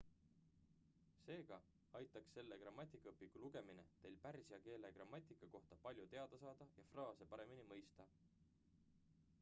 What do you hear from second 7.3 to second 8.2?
paremini mõista